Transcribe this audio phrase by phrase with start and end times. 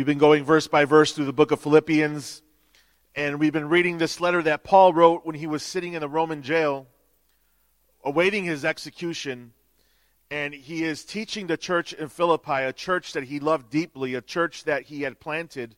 [0.00, 2.40] We've been going verse by verse through the book of Philippians,
[3.14, 6.08] and we've been reading this letter that Paul wrote when he was sitting in the
[6.08, 6.86] Roman jail,
[8.02, 9.52] awaiting his execution.
[10.30, 14.22] And he is teaching the church in Philippi, a church that he loved deeply, a
[14.22, 15.76] church that he had planted.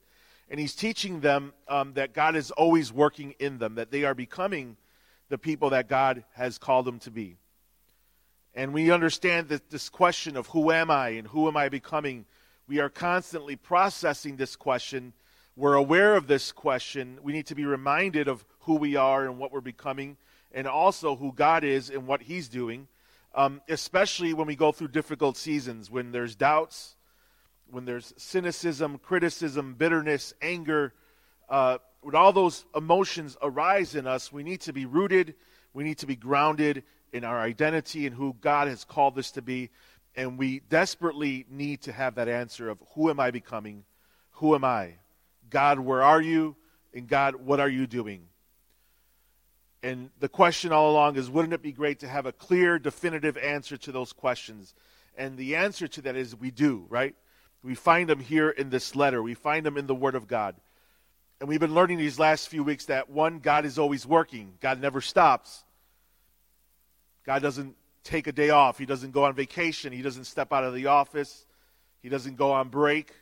[0.49, 4.15] And he's teaching them um, that God is always working in them, that they are
[4.15, 4.77] becoming
[5.31, 7.39] the people that God has called them to be.
[8.55, 12.25] And we understand that this question of who am I and who am I becoming,
[12.73, 15.13] we are constantly processing this question.
[15.57, 17.19] We're aware of this question.
[17.23, 20.17] We need to be reminded of who we are and what we're becoming,
[20.53, 22.89] and also who God is and what He's doing,
[23.35, 26.97] um, especially when we go through difficult seasons, when there's doubts,
[27.71, 30.95] when there's cynicism, criticism, bitterness, anger.
[31.51, 35.35] Uh, when all those emotions arise in us, we need to be rooted,
[35.75, 39.43] we need to be grounded in our identity and who God has called us to
[39.43, 39.69] be.
[40.15, 43.85] And we desperately need to have that answer of who am I becoming?
[44.33, 44.95] Who am I?
[45.49, 46.57] God, where are you?
[46.95, 48.27] And God, what are you doing?
[49.83, 53.37] And the question all along is wouldn't it be great to have a clear, definitive
[53.37, 54.75] answer to those questions?
[55.17, 57.15] And the answer to that is we do, right?
[57.63, 60.57] We find them here in this letter, we find them in the Word of God.
[61.41, 64.81] And we've been learning these last few weeks that one, God is always working, God
[64.81, 65.65] never stops.
[67.25, 70.65] God doesn't take a day off, He doesn't go on vacation, He doesn't step out
[70.65, 71.47] of the office,
[72.03, 73.13] He doesn't go on break.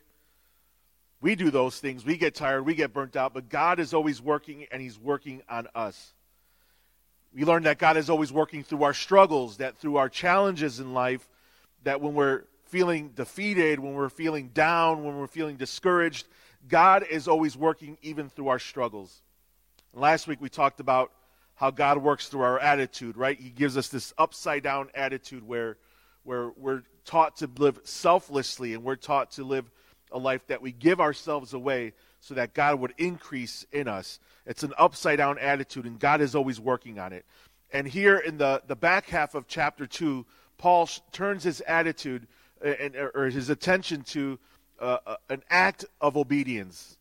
[1.23, 2.05] We do those things.
[2.05, 5.42] We get tired, we get burnt out, but God is always working, and He's working
[5.48, 6.14] on us.
[7.34, 10.95] We learn that God is always working through our struggles, that through our challenges in
[10.95, 11.28] life,
[11.84, 16.27] that when we're feeling defeated, when we're feeling down, when we're feeling discouraged,
[16.69, 19.23] God is always working even through our struggles.
[19.92, 21.12] Last week we talked about
[21.61, 23.39] how God works through our attitude, right?
[23.39, 25.77] He gives us this upside down attitude where,
[26.22, 29.70] where we're taught to live selflessly and we're taught to live
[30.11, 34.20] a life that we give ourselves away so that God would increase in us.
[34.46, 37.27] It's an upside down attitude, and God is always working on it.
[37.70, 40.24] And here in the, the back half of chapter 2,
[40.57, 42.27] Paul turns his attitude
[42.64, 44.39] uh, and, or his attention to
[44.80, 46.96] uh, uh, an act of obedience.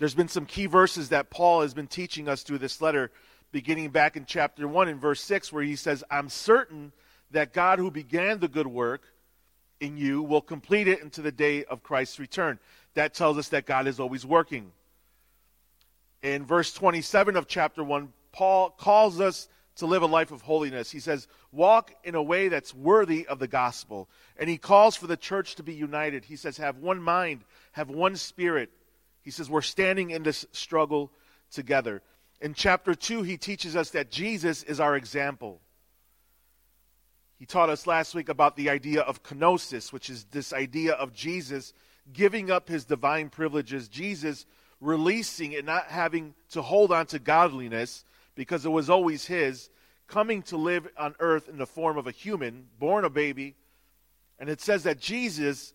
[0.00, 3.10] There's been some key verses that Paul has been teaching us through this letter,
[3.52, 6.92] beginning back in chapter 1 in verse 6, where he says, I'm certain
[7.32, 9.02] that God who began the good work
[9.78, 12.58] in you will complete it until the day of Christ's return.
[12.94, 14.72] That tells us that God is always working.
[16.22, 20.90] In verse 27 of chapter 1, Paul calls us to live a life of holiness.
[20.90, 24.08] He says, walk in a way that's worthy of the gospel.
[24.38, 26.24] And he calls for the church to be united.
[26.24, 28.70] He says, have one mind, have one spirit.
[29.30, 31.12] He says, we're standing in this struggle
[31.52, 32.02] together.
[32.40, 35.60] In chapter 2, he teaches us that Jesus is our example.
[37.38, 41.12] He taught us last week about the idea of kenosis, which is this idea of
[41.12, 41.72] Jesus
[42.12, 44.46] giving up his divine privileges, Jesus
[44.80, 48.04] releasing and not having to hold on to godliness
[48.34, 49.70] because it was always his,
[50.08, 53.54] coming to live on earth in the form of a human, born a baby.
[54.40, 55.72] And it says that Jesus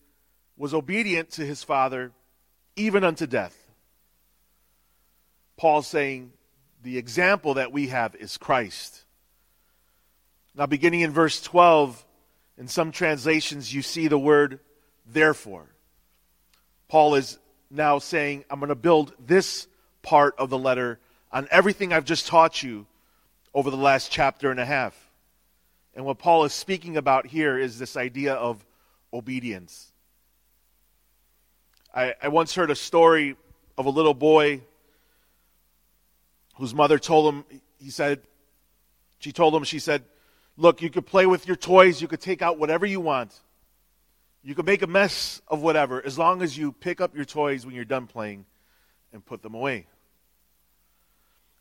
[0.58, 2.12] was obedient to his Father
[2.76, 3.56] even unto death.
[5.58, 6.34] Paul's saying
[6.84, 9.04] the example that we have is Christ.
[10.56, 12.06] Now, beginning in verse 12,
[12.58, 14.60] in some translations, you see the word
[15.06, 15.68] therefore.
[16.88, 19.68] Paul is now saying, I'm going to build this
[20.02, 21.00] part of the letter
[21.32, 22.86] on everything I've just taught you
[23.54, 24.96] over the last chapter and a half.
[25.96, 28.66] And what Paul is speaking about here is this idea of
[29.14, 29.92] obedience.
[31.96, 33.38] I, I once heard a story
[33.78, 34.60] of a little boy
[36.56, 37.46] whose mother told him,
[37.80, 38.22] he said,
[39.20, 40.04] she told him, she said,
[40.58, 43.34] Look, you could play with your toys, you could take out whatever you want.
[44.44, 47.66] You could make a mess of whatever, as long as you pick up your toys
[47.66, 48.46] when you're done playing
[49.12, 49.88] and put them away.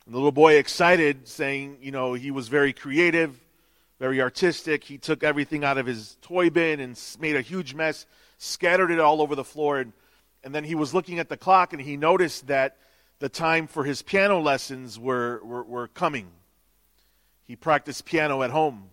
[0.05, 3.41] And the little boy excited, saying, you know, he was very creative,
[3.99, 4.85] very artistic.
[4.85, 8.07] He took everything out of his toy bin and made a huge mess,
[8.39, 9.79] scattered it all over the floor.
[9.79, 9.93] And,
[10.45, 12.77] and then he was looking at the clock and he noticed that
[13.19, 16.29] the time for his piano lessons were, were, were coming.
[17.47, 18.91] He practiced piano at home.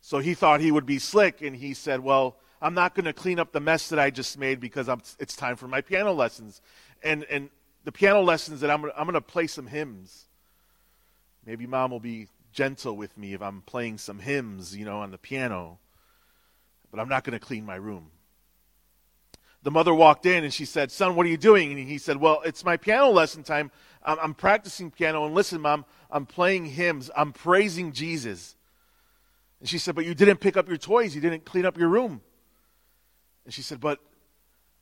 [0.00, 3.12] So he thought he would be slick and he said, Well, I'm not going to
[3.12, 6.12] clean up the mess that I just made because I'm, it's time for my piano
[6.12, 6.62] lessons.
[7.02, 7.50] And, and
[7.84, 10.26] the piano lessons that I'm, I'm going to play some hymns.
[11.44, 15.10] Maybe mom will be gentle with me if I'm playing some hymns, you know, on
[15.10, 15.78] the piano.
[16.90, 18.10] But I'm not going to clean my room.
[19.62, 21.72] The mother walked in and she said, Son, what are you doing?
[21.72, 23.70] And he said, Well, it's my piano lesson time.
[24.02, 25.24] I'm, I'm practicing piano.
[25.26, 27.10] And listen, mom, I'm playing hymns.
[27.16, 28.56] I'm praising Jesus.
[29.60, 31.14] And she said, But you didn't pick up your toys.
[31.14, 32.20] You didn't clean up your room.
[33.44, 34.00] And she said, But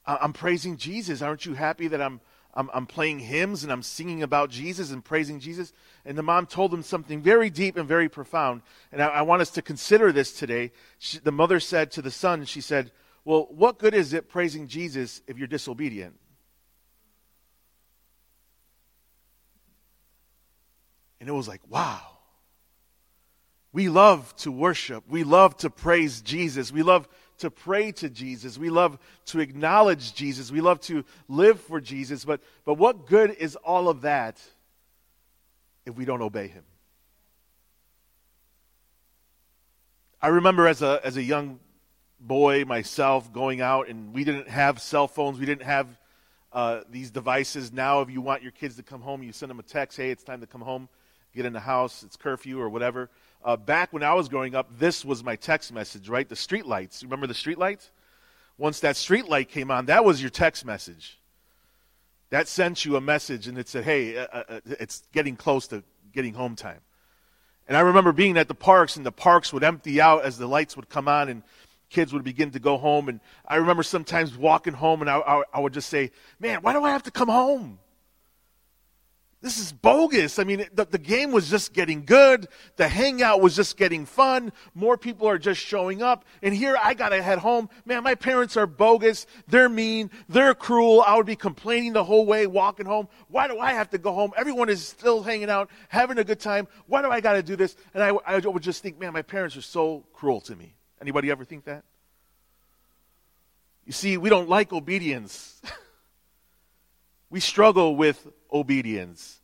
[0.06, 1.22] I'm praising Jesus.
[1.22, 2.20] Aren't you happy that I'm,
[2.54, 5.72] I'm, I'm playing hymns and I'm singing about Jesus and praising Jesus?
[6.04, 8.62] And the mom told him something very deep and very profound.
[8.92, 10.70] And I, I want us to consider this today.
[10.98, 12.92] She, the mother said to the son, she said,
[13.26, 16.14] Well, what good is it praising Jesus if you're disobedient?
[21.18, 22.02] And it was like, wow.
[23.72, 25.02] We love to worship.
[25.08, 26.70] We love to praise Jesus.
[26.70, 27.08] We love
[27.38, 28.58] to pray to Jesus.
[28.58, 28.96] We love
[29.26, 30.52] to acknowledge Jesus.
[30.52, 32.24] We love to live for Jesus.
[32.24, 34.40] But, but what good is all of that
[35.84, 36.62] if we don't obey him?
[40.22, 41.58] I remember as a, as a young
[42.26, 45.38] boy myself going out, and we didn't have cell phones.
[45.38, 45.88] We didn't have
[46.52, 47.72] uh, these devices.
[47.72, 50.10] Now, if you want your kids to come home, you send them a text, hey,
[50.10, 50.88] it's time to come home,
[51.34, 53.10] get in the house, it's curfew or whatever.
[53.44, 56.28] Uh, back when I was growing up, this was my text message, right?
[56.28, 57.02] The street lights.
[57.02, 57.90] Remember the street lights?
[58.58, 61.18] Once that street light came on, that was your text message.
[62.30, 65.68] That sent you a message and it said, hey, uh, uh, uh, it's getting close
[65.68, 66.80] to getting home time.
[67.68, 70.46] And I remember being at the parks, and the parks would empty out as the
[70.46, 71.42] lights would come on, and
[71.90, 73.08] kids would begin to go home.
[73.08, 76.72] And I remember sometimes walking home, and I, I, I would just say, man, why
[76.72, 77.78] do I have to come home?
[79.42, 80.38] This is bogus.
[80.38, 82.48] I mean, the, the game was just getting good.
[82.76, 84.50] The hangout was just getting fun.
[84.74, 86.24] More people are just showing up.
[86.42, 87.68] And here I got to head home.
[87.84, 89.26] Man, my parents are bogus.
[89.46, 90.10] They're mean.
[90.28, 91.04] They're cruel.
[91.06, 93.08] I would be complaining the whole way walking home.
[93.28, 94.32] Why do I have to go home?
[94.36, 96.66] Everyone is still hanging out, having a good time.
[96.86, 97.76] Why do I got to do this?
[97.92, 100.75] And I, I would just think, man, my parents are so cruel to me.
[101.00, 101.84] Anybody ever think that?
[103.84, 105.60] You see, we don't like obedience.
[107.30, 109.40] we struggle with obedience.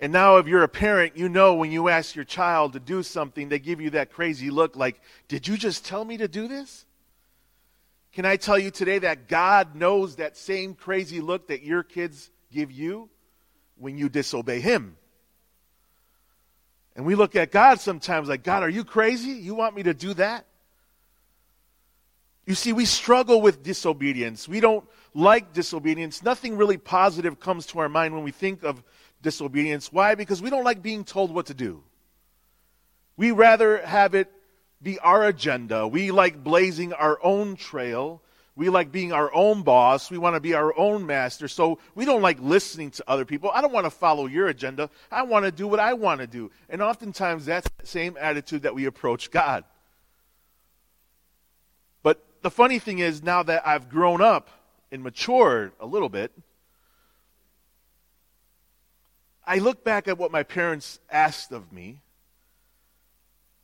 [0.00, 3.02] And now, if you're a parent, you know when you ask your child to do
[3.02, 6.46] something, they give you that crazy look like, Did you just tell me to do
[6.46, 6.84] this?
[8.12, 12.30] Can I tell you today that God knows that same crazy look that your kids
[12.52, 13.10] give you
[13.76, 14.96] when you disobey Him?
[16.98, 19.30] And we look at God sometimes like, God, are you crazy?
[19.30, 20.46] You want me to do that?
[22.44, 24.48] You see, we struggle with disobedience.
[24.48, 24.84] We don't
[25.14, 26.24] like disobedience.
[26.24, 28.82] Nothing really positive comes to our mind when we think of
[29.22, 29.92] disobedience.
[29.92, 30.16] Why?
[30.16, 31.84] Because we don't like being told what to do.
[33.16, 34.32] We rather have it
[34.82, 35.86] be our agenda.
[35.86, 38.22] We like blazing our own trail.
[38.58, 40.10] We like being our own boss.
[40.10, 41.46] We want to be our own master.
[41.46, 43.52] So we don't like listening to other people.
[43.54, 44.90] I don't want to follow your agenda.
[45.12, 46.50] I want to do what I want to do.
[46.68, 49.62] And oftentimes that's the same attitude that we approach God
[52.02, 54.50] But the funny thing is, now that I've grown up
[54.90, 56.32] and matured a little bit,
[59.46, 62.00] I look back at what my parents asked of me,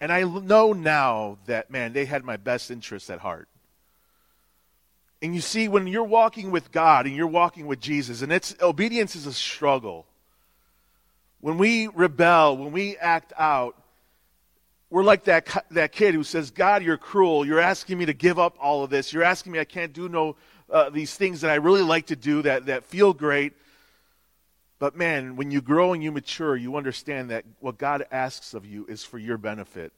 [0.00, 3.48] and I know now that, man, they had my best interests at heart.
[5.24, 8.54] And you see, when you're walking with God and you're walking with Jesus, and it's
[8.60, 10.04] obedience is a struggle.
[11.40, 13.74] When we rebel, when we act out,
[14.90, 17.46] we're like that, that kid who says, God, you're cruel.
[17.46, 19.14] You're asking me to give up all of this.
[19.14, 20.36] You're asking me I can't do no,
[20.68, 23.54] uh, these things that I really like to do that, that feel great.
[24.78, 28.66] But man, when you grow and you mature, you understand that what God asks of
[28.66, 29.94] you is for your benefit.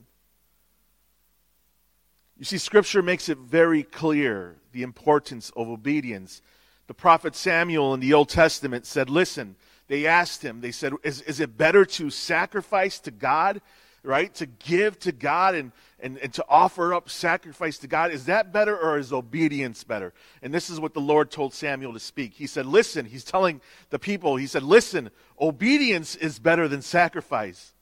[2.39, 6.43] You see, Scripture makes it very clear the importance of obedience.
[6.87, 9.57] The prophet Samuel in the Old Testament said, Listen,
[9.89, 13.61] they asked him, they said, Is, is it better to sacrifice to God
[14.07, 14.33] right?
[14.35, 18.13] To give to God and, and, and to offer up sacrifice to God.
[18.13, 20.15] Is that better or is obedience better?
[20.43, 22.33] And this is what the Lord told Samuel to speak.
[22.35, 27.75] He said, Listen, he's telling the people, he said, Listen, obedience is better than sacrifice,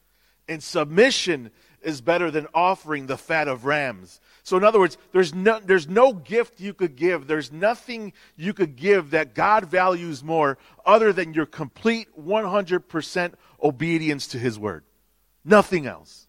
[0.49, 1.51] and submission
[1.85, 4.21] is better than offering the fat of rams.
[4.43, 8.53] So, in other words, there's no, there's no gift you could give, there's nothing you
[8.53, 14.85] could give that God values more other than your complete 100% obedience to His word.
[15.45, 16.27] Nothing else.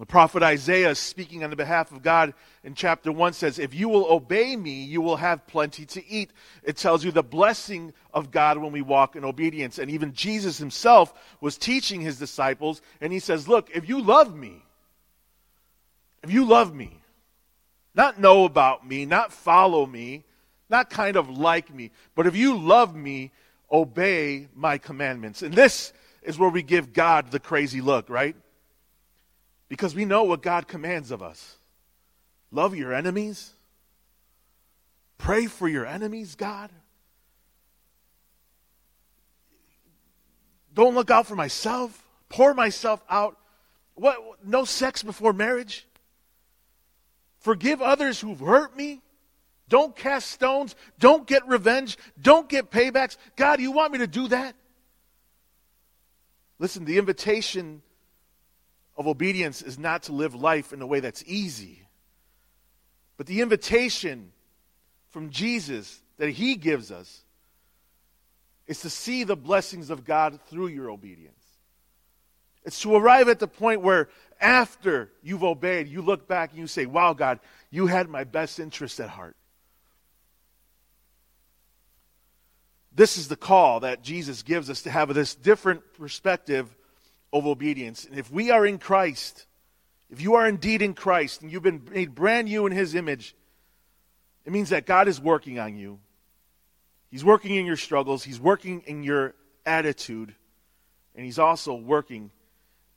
[0.00, 2.32] The prophet Isaiah, speaking on the behalf of God
[2.64, 6.30] in chapter 1, says, If you will obey me, you will have plenty to eat.
[6.62, 9.78] It tells you the blessing of God when we walk in obedience.
[9.78, 14.34] And even Jesus himself was teaching his disciples, and he says, Look, if you love
[14.34, 14.62] me,
[16.22, 16.98] if you love me,
[17.94, 20.24] not know about me, not follow me,
[20.70, 23.32] not kind of like me, but if you love me,
[23.70, 25.42] obey my commandments.
[25.42, 25.92] And this
[26.22, 28.34] is where we give God the crazy look, right?
[29.70, 31.56] Because we know what God commands of us
[32.50, 33.52] love your enemies,
[35.16, 36.70] pray for your enemies, God.
[40.74, 43.38] Don't look out for myself, pour myself out.
[43.94, 44.18] What?
[44.44, 45.86] No sex before marriage?
[47.38, 49.00] Forgive others who've hurt me?
[49.68, 50.74] Don't cast stones.
[50.98, 51.96] Don't get revenge.
[52.20, 53.16] Don't get paybacks.
[53.36, 54.56] God, you want me to do that?
[56.58, 57.82] Listen, the invitation
[59.00, 61.86] of obedience is not to live life in a way that's easy.
[63.16, 64.30] But the invitation
[65.08, 67.24] from Jesus that he gives us
[68.66, 71.32] is to see the blessings of God through your obedience.
[72.62, 76.66] It's to arrive at the point where after you've obeyed, you look back and you
[76.66, 77.40] say, Wow, God,
[77.70, 79.34] you had my best interest at heart.
[82.92, 86.76] This is the call that Jesus gives us to have this different perspective
[87.32, 88.04] of obedience.
[88.04, 89.46] And if we are in Christ,
[90.10, 93.34] if you are indeed in Christ and you've been made brand new in His image,
[94.44, 95.98] it means that God is working on you.
[97.10, 99.34] He's working in your struggles, He's working in your
[99.66, 100.34] attitude,
[101.14, 102.30] and He's also working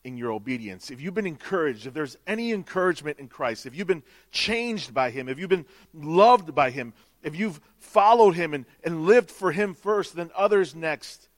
[0.04, 0.92] in your obedience.
[0.92, 5.12] If you've been encouraged, if there's any encouragement in Christ, if you've been changed by
[5.12, 9.52] Him, if you've been loved by Him, if you've followed Him and, and lived for
[9.52, 11.30] Him first, then others next,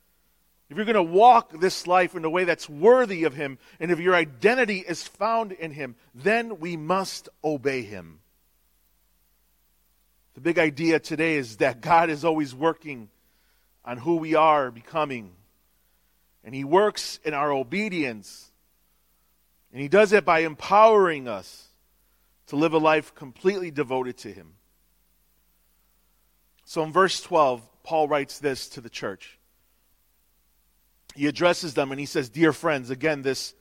[0.70, 3.92] if you're going to walk this life in a way that's worthy of Him, and
[3.92, 8.20] if your identity is found in Him, then we must obey Him.
[10.34, 13.10] The big idea today is that God is always working
[13.86, 15.32] on who we are becoming.
[16.44, 18.52] And He works in our obedience.
[19.72, 21.68] And He does it by empowering us
[22.48, 24.54] to live a life completely devoted to Him.
[26.66, 29.38] So in verse 12, Paul writes this to the church.
[31.16, 33.54] He addresses them and he says, Dear friends, again, this,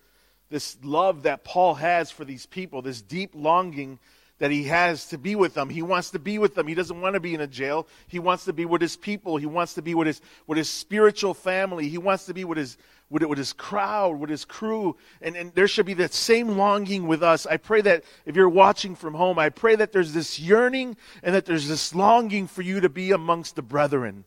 [0.50, 3.98] this love that Paul has for these people, this deep longing
[4.38, 5.68] that he has to be with them.
[5.68, 6.66] He wants to be with them.
[6.66, 7.86] He doesn't want to be in a jail.
[8.08, 9.36] He wants to be with his people.
[9.36, 11.88] He wants to be with his, with his spiritual family.
[11.88, 12.76] He wants to be with his,
[13.10, 14.96] with, with his crowd, with his crew.
[15.22, 17.46] And, and there should be that same longing with us.
[17.46, 21.34] I pray that if you're watching from home, I pray that there's this yearning and
[21.34, 24.24] that there's this longing for you to be amongst the brethren.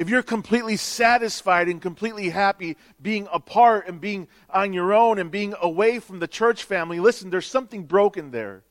[0.00, 5.30] If you're completely satisfied and completely happy being apart and being on your own and
[5.30, 8.62] being away from the church family, listen, there's something broken there.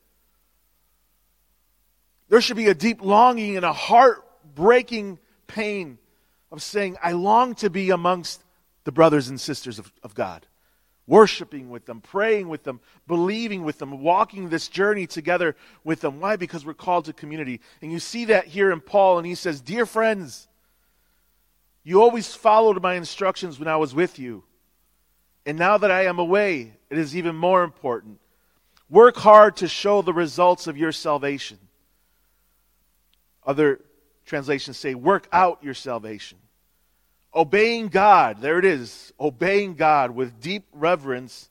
[2.30, 5.98] There should be a deep longing and a heart-breaking pain
[6.50, 8.42] of saying, I long to be amongst
[8.82, 10.48] the brothers and sisters of, of God,
[11.06, 16.18] worshiping with them, praying with them, believing with them, walking this journey together with them.
[16.18, 16.34] Why?
[16.34, 17.60] Because we're called to community.
[17.80, 20.48] And you see that here in Paul, and he says, Dear friends,
[21.82, 24.44] you always followed my instructions when I was with you.
[25.46, 28.20] And now that I am away, it is even more important.
[28.88, 31.58] Work hard to show the results of your salvation.
[33.46, 33.80] Other
[34.26, 36.38] translations say, work out your salvation.
[37.34, 41.48] Obeying God, there it is, obeying God with deep reverence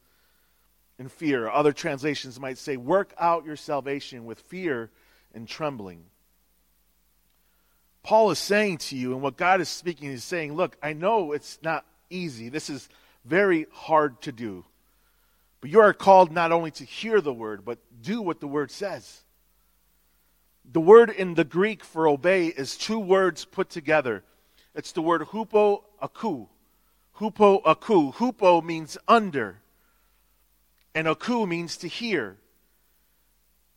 [1.00, 1.50] and fear.
[1.50, 4.92] Other translations might say, work out your salvation with fear
[5.34, 6.04] and trembling.
[8.04, 11.34] Paul is saying to you, and what God is speaking is saying, look, I know
[11.34, 12.50] it's not easy.
[12.50, 12.90] This is
[13.26, 14.66] very hard to do.
[15.62, 18.72] But you are called not only to hear the word, but do what the word
[18.72, 19.24] says.
[20.72, 24.24] The word in the Greek for obey is two words put together.
[24.76, 26.48] It's the word hupo aku.
[27.18, 28.14] Hupo aku.
[28.14, 29.60] Hupo means under,
[30.96, 32.38] and aku means to hear.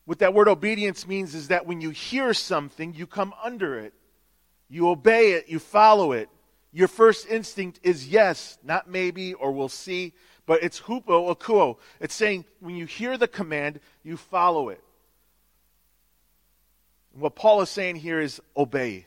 [0.04, 3.94] What that word obedience means is that when you hear something, you come under it.
[4.72, 6.30] You obey it, you follow it.
[6.72, 10.14] Your first instinct is yes, not maybe or we'll see,
[10.46, 11.76] but it's hupo akuo.
[12.00, 14.82] It's saying when you hear the command, you follow it.
[17.12, 19.06] what Paul is saying here is obey.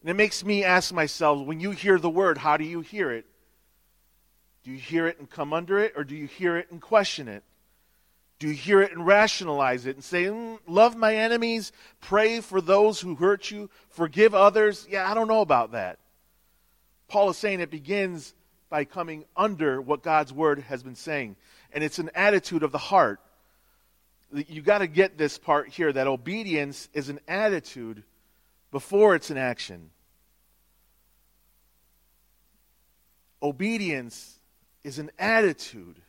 [0.00, 3.12] And it makes me ask myself when you hear the word, how do you hear
[3.12, 3.26] it?
[4.64, 7.28] Do you hear it and come under it, or do you hear it and question
[7.28, 7.44] it?
[8.40, 12.60] Do you hear it and rationalize it and say, mm, Love my enemies, pray for
[12.60, 14.86] those who hurt you, forgive others?
[14.90, 15.98] Yeah, I don't know about that.
[17.06, 18.34] Paul is saying it begins
[18.70, 21.36] by coming under what God's word has been saying.
[21.72, 23.20] And it's an attitude of the heart.
[24.32, 28.04] You got to get this part here that obedience is an attitude
[28.70, 29.90] before it's an action.
[33.42, 34.38] Obedience
[34.82, 36.00] is an attitude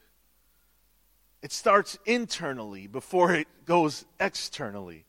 [1.41, 5.05] it starts internally before it goes externally.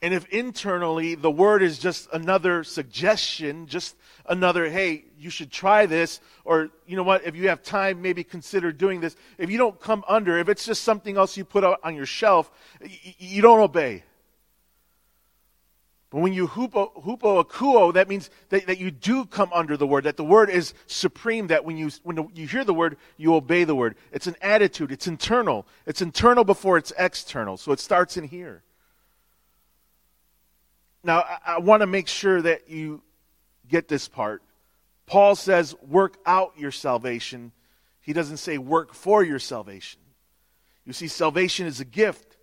[0.00, 3.96] And if internally the word is just another suggestion, just
[4.26, 8.22] another, hey, you should try this, or you know what, if you have time, maybe
[8.22, 9.16] consider doing this.
[9.38, 12.48] If you don't come under, if it's just something else you put on your shelf,
[13.18, 14.04] you don't obey.
[16.10, 19.86] But when you hupo, hupo akuo, that means that, that you do come under the
[19.86, 23.34] word, that the word is supreme, that when you, when you hear the word, you
[23.34, 23.94] obey the word.
[24.10, 25.66] It's an attitude, it's internal.
[25.84, 27.58] It's internal before it's external.
[27.58, 28.62] So it starts in here.
[31.04, 33.02] Now, I, I want to make sure that you
[33.68, 34.42] get this part.
[35.04, 37.52] Paul says, work out your salvation.
[38.00, 40.00] He doesn't say work for your salvation.
[40.86, 42.37] You see, salvation is a gift.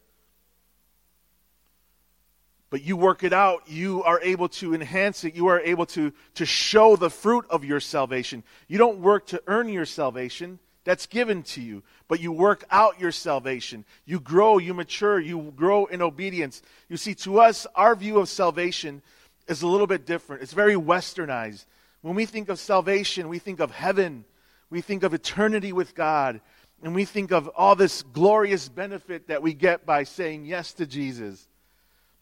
[2.76, 6.12] But you work it out, you are able to enhance it, you are able to,
[6.34, 8.44] to show the fruit of your salvation.
[8.68, 11.84] You don't work to earn your salvation, that's given to you.
[12.10, 13.86] But you work out your salvation.
[14.04, 16.62] You grow, you mature, you grow in obedience.
[16.90, 19.02] You see, to us, our view of salvation
[19.48, 20.42] is a little bit different.
[20.42, 21.64] It's very westernized.
[22.02, 24.26] When we think of salvation, we think of heaven,
[24.70, 26.42] we think of eternity with God,
[26.84, 30.86] and we think of all this glorious benefit that we get by saying yes to
[30.86, 31.48] Jesus.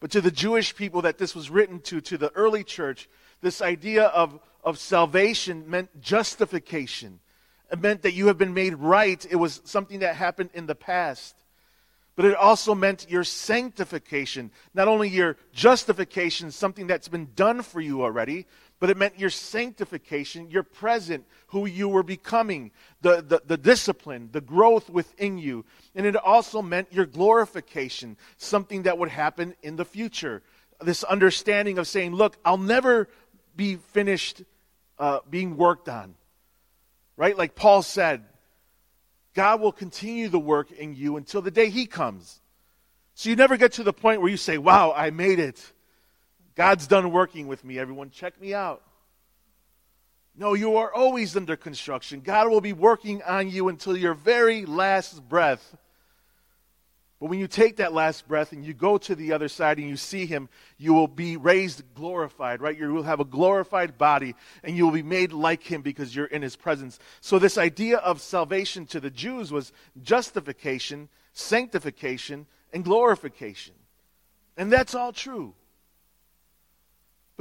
[0.04, 3.08] But to the Jewish people that this was written to, to the early church,
[3.40, 7.22] this idea of, of salvation meant justification.
[7.72, 9.26] It meant that you have been made right.
[9.32, 11.38] It was something that happened in the past.
[12.18, 14.52] But it also meant your sanctification.
[14.74, 18.46] Not only your justification, something that's been done for you already,
[18.84, 24.28] but it meant your sanctification, your present, who you were becoming, the, the, the, discipline,
[24.34, 25.64] the growth within you.
[25.96, 30.44] And it also meant your glorification, something that would happen in the future.
[30.82, 33.08] This understanding of saying, look, I'll never
[33.56, 34.44] be finished
[35.00, 36.16] uh, being worked on.
[37.16, 37.38] Right?
[37.38, 38.26] Like Paul said,
[39.34, 42.42] God will continue the work in you until the day He comes.
[43.16, 45.72] So you never get to the point where you say, Wow, I made it.
[46.56, 47.80] God's done working with me.
[47.80, 48.84] Everyone, check me out.
[50.36, 52.22] No, you are always under construction.
[52.22, 55.76] God will be working on you until your very last breath.
[57.20, 59.88] But when you take that last breath and you go to the other side and
[59.88, 62.78] you see him, you will be raised glorified, right?
[62.78, 66.26] You will have a glorified body and you will be made like him because you're
[66.26, 67.00] in his presence.
[67.22, 73.76] So, this idea of salvation to the Jews was justification, sanctification, and glorification.
[74.58, 75.54] And that's all true.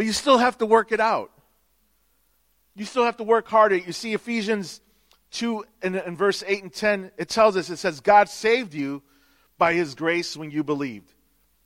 [0.02, 1.30] But you still have to work it out.
[2.74, 3.76] You still have to work harder.
[3.76, 4.80] You see, Ephesians
[5.30, 9.04] 2 and, in verse 8 and 10, it tells us, it says, God saved you
[9.58, 11.14] by His grace when you believed.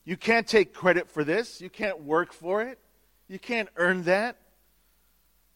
[0.04, 1.62] You can't take credit for this.
[1.62, 2.78] You can't work for it.
[3.26, 4.36] You can't earn that.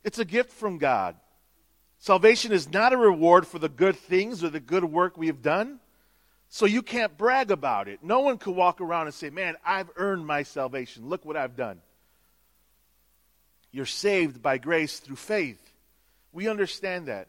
[0.02, 1.16] It's a gift from God.
[1.98, 5.42] Salvation is not a reward for the good things or the good work we have
[5.42, 5.80] done.
[6.48, 8.02] So you can't brag about it.
[8.02, 11.10] No one could walk around and say, Man, I've earned my salvation.
[11.10, 11.82] Look what I've done.
[13.72, 15.60] You're saved by grace through faith.
[16.32, 17.28] We understand that.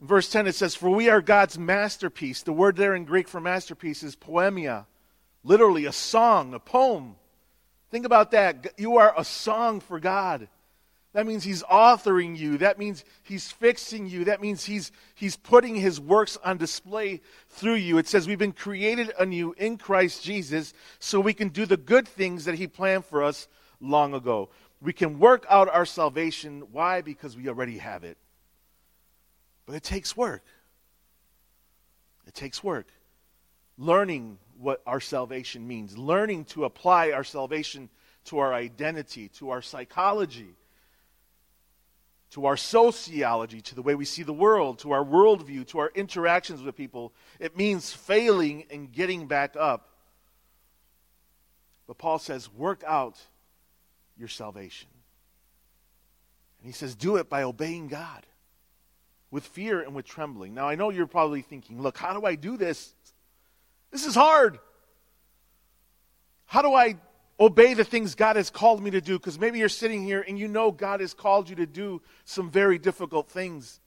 [0.00, 2.42] In verse 10, it says, For we are God's masterpiece.
[2.42, 4.86] The word there in Greek for masterpiece is poemia,
[5.42, 7.16] literally a song, a poem.
[7.90, 8.74] Think about that.
[8.76, 10.48] You are a song for God.
[11.14, 12.58] That means He's authoring you.
[12.58, 14.24] That means He's fixing you.
[14.24, 17.96] That means He's, he's putting His works on display through you.
[17.96, 22.06] It says we've been created anew in Christ Jesus so we can do the good
[22.06, 23.48] things that He planned for us
[23.80, 24.50] long ago.
[24.80, 26.62] We can work out our salvation.
[26.72, 27.00] Why?
[27.00, 28.18] Because we already have it.
[29.64, 30.44] But it takes work.
[32.26, 32.88] It takes work.
[33.78, 37.90] Learning what our salvation means, learning to apply our salvation
[38.24, 40.56] to our identity, to our psychology,
[42.30, 45.92] to our sociology, to the way we see the world, to our worldview, to our
[45.94, 47.12] interactions with people.
[47.38, 49.90] It means failing and getting back up.
[51.86, 53.20] But Paul says, work out
[54.18, 54.88] your salvation.
[56.60, 58.26] And he says, do it by obeying God
[59.30, 60.54] with fear and with trembling.
[60.54, 62.94] Now, I know you're probably thinking, look, how do I do this?
[63.90, 64.58] This is hard.
[66.46, 66.96] How do I
[67.38, 69.18] obey the things God has called me to do?
[69.18, 72.50] Because maybe you're sitting here and you know God has called you to do some
[72.50, 73.80] very difficult things.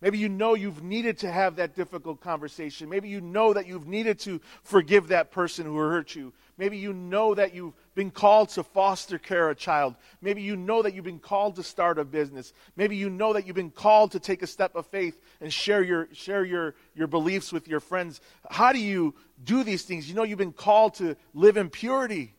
[0.00, 2.88] Maybe you know you've needed to have that difficult conversation.
[2.88, 6.32] Maybe you know that you've needed to forgive that person who hurt you.
[6.56, 9.94] Maybe you know that you've been called to foster care a child.
[10.22, 12.54] Maybe you know that you've been called to start a business.
[12.74, 15.82] Maybe you know that you've been called to take a step of faith and share
[15.82, 18.22] your, share your, your beliefs with your friends.
[18.50, 20.08] How do you do these things?
[20.08, 22.32] You know you've been called to live in purity.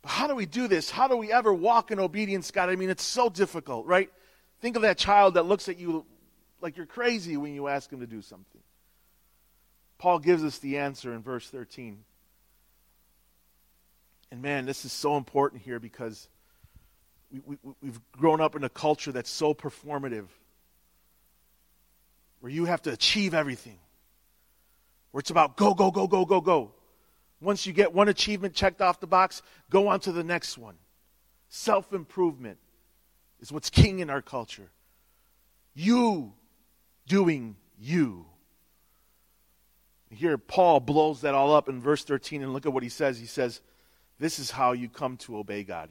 [0.00, 0.90] But how do we do this?
[0.90, 2.70] How do we ever walk in obedience, God?
[2.70, 4.10] I mean, it's so difficult, right?
[4.62, 6.06] Think of that child that looks at you
[6.62, 8.62] like you're crazy when you ask him to do something.
[9.98, 12.04] Paul gives us the answer in verse 13.
[14.32, 16.26] And man, this is so important here because
[17.30, 20.24] we, we, we've grown up in a culture that's so performative,
[22.40, 23.78] where you have to achieve everything,
[25.10, 26.72] where it's about go, go, go, go, go, go.
[27.42, 30.76] Once you get one achievement checked off the box, go on to the next one.
[31.50, 32.56] Self improvement
[33.40, 34.70] is what's king in our culture.
[35.74, 36.32] You
[37.06, 38.24] doing you.
[40.08, 43.18] Here, Paul blows that all up in verse 13, and look at what he says.
[43.18, 43.60] He says,
[44.22, 45.88] This is how you come to obey God.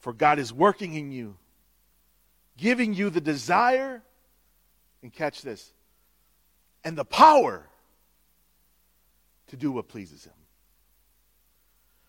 [0.00, 1.38] For God is working in you,
[2.58, 4.02] giving you the desire,
[5.02, 5.72] and catch this,
[6.84, 7.66] and the power
[9.46, 10.34] to do what pleases Him.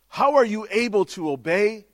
[0.10, 1.86] How are you able to obey?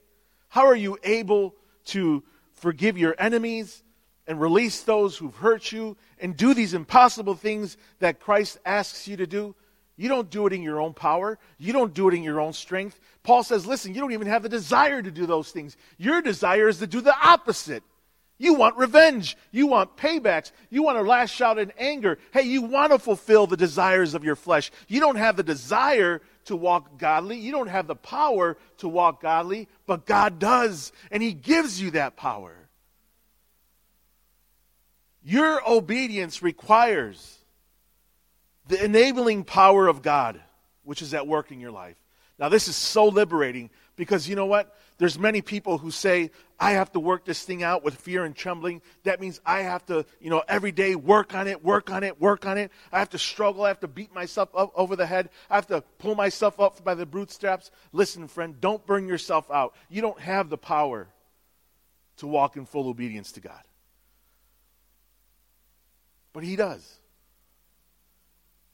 [0.47, 1.53] How are you able
[1.85, 2.23] to
[2.53, 3.83] forgive your enemies
[4.25, 9.17] and release those who've hurt you and do these impossible things that Christ asks you
[9.17, 9.53] to do?
[9.95, 11.37] You don't do it in your own power.
[11.57, 12.99] You don't do it in your own strength.
[13.21, 15.77] Paul says, listen, you don't even have the desire to do those things.
[15.97, 17.83] Your desire is to do the opposite.
[18.39, 19.37] You want revenge.
[19.51, 20.51] You want paybacks.
[20.69, 22.17] You want to lash out in anger.
[22.31, 24.71] Hey, you want to fulfill the desires of your flesh.
[24.87, 27.37] You don't have the desire to walk godly.
[27.37, 31.91] You don't have the power to walk godly, but God does, and He gives you
[31.91, 32.53] that power.
[35.23, 37.37] Your obedience requires
[38.67, 40.41] the enabling power of God,
[40.83, 41.97] which is at work in your life.
[42.39, 44.75] Now, this is so liberating because you know what?
[44.97, 48.35] There's many people who say, I have to work this thing out with fear and
[48.35, 48.81] trembling.
[49.03, 52.19] That means I have to, you know, every day work on it, work on it,
[52.19, 52.71] work on it.
[52.91, 53.65] I have to struggle.
[53.65, 55.29] I have to beat myself up over the head.
[55.49, 57.69] I have to pull myself up by the bootstraps.
[57.91, 59.75] Listen, friend, don't burn yourself out.
[59.89, 61.07] You don't have the power
[62.17, 63.61] to walk in full obedience to God.
[66.31, 66.99] But He does.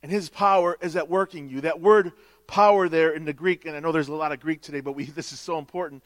[0.02, 1.62] And His power is at work in you.
[1.62, 2.14] That word
[2.48, 4.94] power there in the Greek, and I know there's a lot of Greek today, but
[4.94, 6.04] we, this is so important.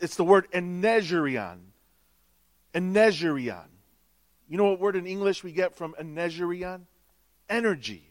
[0.00, 1.58] It's the word enegerion.
[2.74, 3.66] Enegerion.
[4.48, 6.82] You know what word in English we get from enegerion?
[7.48, 8.10] Energy.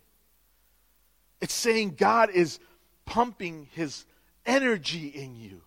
[1.42, 2.60] It's saying God is
[3.06, 4.06] pumping his
[4.46, 5.62] energy in you.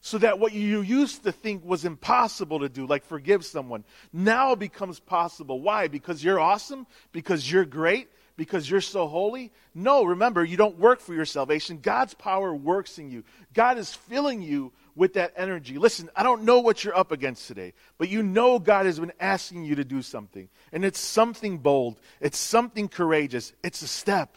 [0.00, 4.54] So that what you used to think was impossible to do, like forgive someone, now
[4.54, 5.60] becomes possible.
[5.60, 5.88] Why?
[5.88, 6.86] Because you're awesome?
[7.10, 8.08] Because you're great?
[8.36, 9.52] Because you're so holy?
[9.74, 11.78] No, remember, you don't work for your salvation.
[11.80, 13.24] God's power works in you.
[13.54, 15.78] God is filling you with that energy.
[15.78, 19.12] Listen, I don't know what you're up against today, but you know God has been
[19.20, 20.48] asking you to do something.
[20.72, 24.36] And it's something bold, it's something courageous, it's a step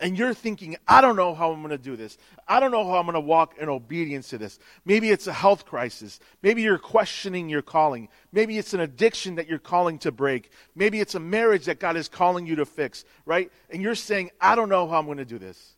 [0.00, 2.18] and you're thinking, I don't know how I'm going to do this.
[2.46, 4.58] I don't know how I'm going to walk in obedience to this.
[4.84, 6.20] Maybe it's a health crisis.
[6.42, 8.08] Maybe you're questioning your calling.
[8.32, 10.50] Maybe it's an addiction that you're calling to break.
[10.74, 13.50] Maybe it's a marriage that God is calling you to fix, right?
[13.70, 15.74] And you're saying, I don't know how I'm going to do this.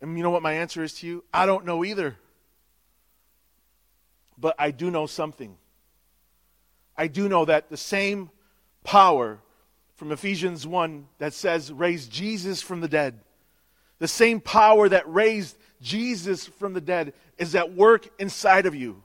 [0.00, 1.24] And you know what my answer is to you?
[1.32, 2.16] I don't know either.
[4.38, 5.56] But I do know something.
[6.96, 8.30] I do know that the same
[8.84, 9.40] power
[10.00, 13.20] from Ephesians 1 that says, raised Jesus from the dead.
[13.98, 19.02] The same power that raised Jesus from the dead is at work inside of you.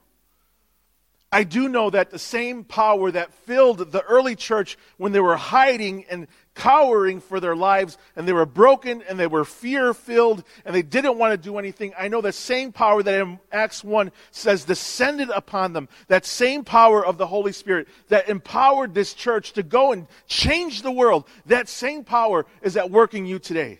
[1.30, 5.36] I do know that the same power that filled the early church when they were
[5.36, 10.42] hiding and cowering for their lives and they were broken and they were fear filled
[10.64, 11.92] and they didn't want to do anything.
[11.96, 16.64] I know the same power that in Acts 1 says descended upon them, that same
[16.64, 21.28] power of the Holy Spirit that empowered this church to go and change the world,
[21.44, 23.78] that same power is at work in you today.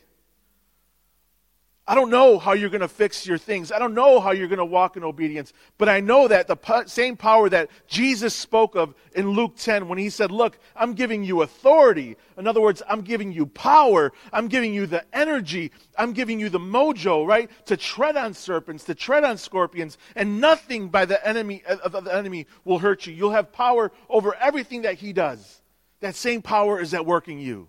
[1.89, 3.71] I don't know how you're going to fix your things.
[3.71, 5.53] I don't know how you're going to walk in obedience.
[5.79, 9.87] But I know that the po- same power that Jesus spoke of in Luke 10
[9.87, 12.17] when he said, Look, I'm giving you authority.
[12.37, 14.13] In other words, I'm giving you power.
[14.33, 15.71] I'm giving you the energy.
[15.97, 17.49] I'm giving you the mojo, right?
[17.67, 22.13] To tread on serpents, to tread on scorpions, and nothing by the enemy of the
[22.13, 23.15] enemy will hurt you.
[23.15, 25.63] You'll have power over everything that he does.
[26.01, 27.69] That same power is at work in you.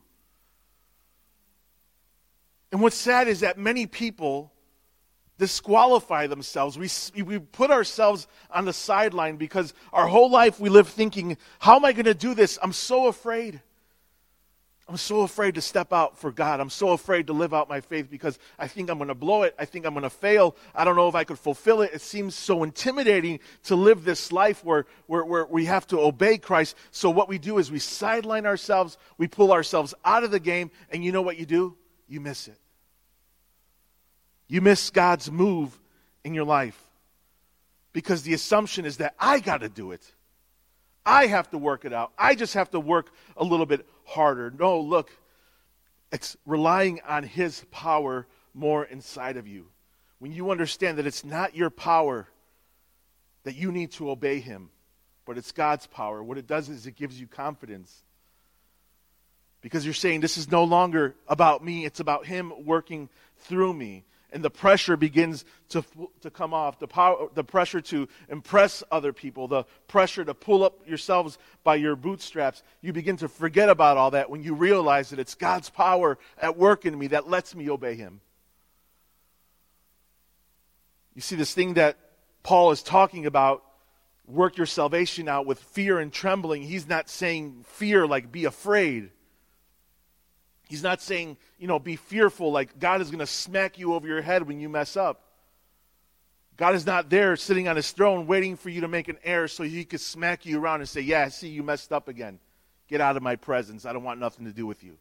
[2.71, 4.51] And what's sad is that many people
[5.37, 6.77] disqualify themselves.
[6.77, 11.75] We, we put ourselves on the sideline because our whole life we live thinking, how
[11.75, 12.57] am I going to do this?
[12.61, 13.61] I'm so afraid.
[14.89, 16.61] I'm so afraid to step out for God.
[16.61, 19.43] I'm so afraid to live out my faith because I think I'm going to blow
[19.43, 19.53] it.
[19.59, 20.55] I think I'm going to fail.
[20.73, 21.91] I don't know if I could fulfill it.
[21.93, 26.37] It seems so intimidating to live this life where, where, where we have to obey
[26.37, 26.77] Christ.
[26.91, 30.71] So what we do is we sideline ourselves, we pull ourselves out of the game,
[30.89, 31.75] and you know what you do?
[32.07, 32.59] You miss it.
[34.47, 35.77] You miss God's move
[36.23, 36.81] in your life
[37.93, 40.13] because the assumption is that I got to do it.
[41.05, 42.11] I have to work it out.
[42.17, 44.51] I just have to work a little bit harder.
[44.51, 45.11] No, look,
[46.11, 49.67] it's relying on His power more inside of you.
[50.19, 52.27] When you understand that it's not your power
[53.43, 54.69] that you need to obey Him,
[55.25, 58.03] but it's God's power, what it does is it gives you confidence
[59.67, 64.05] because you're saying, This is no longer about me, it's about Him working through me.
[64.31, 65.83] and the pressure begins to,
[66.21, 70.63] to come off the, power, the pressure to impress other people, the pressure to pull
[70.63, 72.63] up yourselves by your bootstraps.
[72.81, 76.57] You begin to forget about all that when you realize that it's God's power at
[76.57, 78.21] work in me that lets me obey Him.
[81.13, 81.97] You see, this thing that
[82.43, 83.63] Paul is talking about,
[84.27, 89.09] work your salvation out with fear and trembling, he's not saying fear like be afraid.
[90.67, 94.07] He's not saying, you know, be fearful like God is going to smack you over
[94.07, 95.23] your head when you mess up.
[96.57, 99.47] God is not there sitting on his throne waiting for you to make an error
[99.47, 102.39] so he could smack you around and say, Yeah, see you messed up again.
[102.87, 103.85] Get out of my presence.
[103.85, 104.97] I don't want nothing to do with you.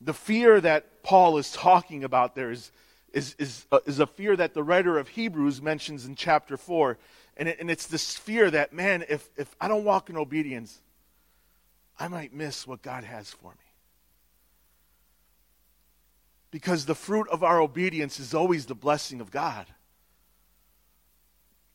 [0.00, 2.70] The fear that Paul is talking about there is,
[3.12, 6.98] is, is, uh, is a fear that the writer of Hebrews mentions in chapter 4.
[7.36, 10.80] And, it, and it's this fear that, man, if, if I don't walk in obedience,
[11.98, 13.67] I might miss what God has for me.
[16.50, 19.66] Because the fruit of our obedience is always the blessing of God.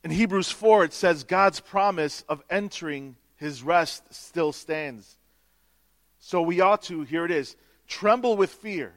[0.04, 5.18] In Hebrews 4, it says God's promise of entering his rest still stands.
[6.20, 7.56] So we ought to, here it is,
[7.88, 8.94] tremble with fear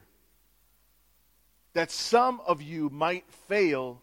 [1.74, 4.00] that some of you might fail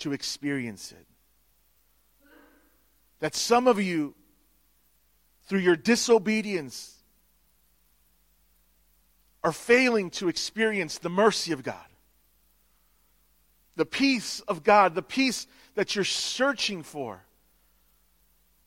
[0.00, 1.06] to experience it.
[3.20, 4.14] That some of you,
[5.44, 6.95] through your disobedience,
[9.42, 11.86] are failing to experience the mercy of God.
[13.76, 17.22] The peace of God, the peace that you're searching for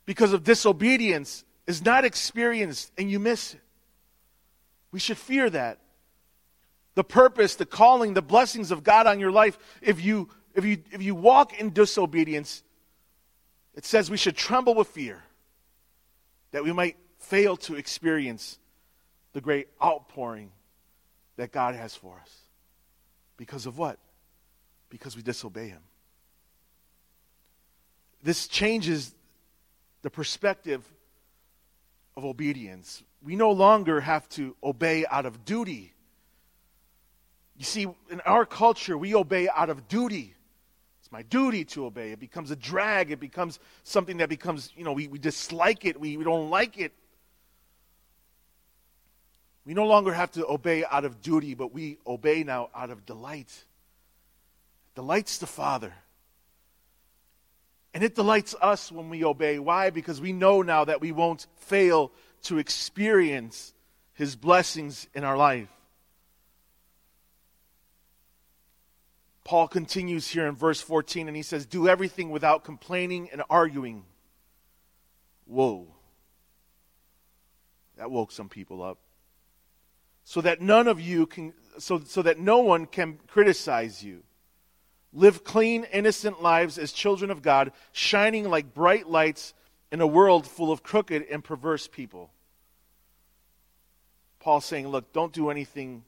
[0.05, 3.62] because of disobedience is not experienced and you miss it.
[4.91, 5.79] We should fear that.
[6.95, 10.84] The purpose, the calling, the blessings of God on your life, if you if you
[10.91, 12.63] if you walk in disobedience,
[13.75, 15.23] it says we should tremble with fear
[16.51, 18.58] that we might fail to experience
[19.34, 20.51] the great outpouring
[21.39, 22.36] that God has for us.
[23.38, 23.97] Because of what?
[24.89, 25.80] Because we disobey Him.
[28.21, 29.15] This changes
[30.02, 30.84] the perspective
[32.17, 33.02] of obedience.
[33.23, 35.93] We no longer have to obey out of duty.
[37.56, 40.36] You see, in our culture, we obey out of duty.
[40.99, 42.12] It's my duty to obey.
[42.12, 43.12] It becomes a drag.
[43.12, 45.97] It becomes something that becomes, you know, we, we dislike it.
[45.97, 46.91] We, we don't like it.
[49.69, 53.05] We no longer have to obey out of duty, but we obey now out of
[53.05, 53.65] delight.
[54.95, 55.93] Delights the Father.
[57.93, 59.60] And it delights us when we obey.
[59.60, 59.91] Why?
[59.91, 62.12] Because we know now that we won't fail
[62.45, 63.75] to experience
[64.15, 65.69] His blessings in our life.
[69.43, 74.03] Paul continues here in verse 14 and he says, Do everything without complaining and arguing.
[75.45, 75.93] Whoa.
[77.97, 78.97] That woke some people up
[80.29, 84.21] so that none of you can so, so that no one can criticize you.
[85.11, 89.55] Live clean innocent lives as children of god shining like bright lights
[89.91, 92.29] in a world full of crooked and perverse people.
[94.39, 96.03] Paul saying look don't do anything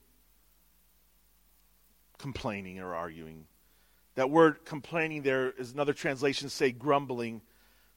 [2.19, 3.45] complaining or arguing.
[4.13, 7.41] That word complaining there is another translation say grumbling.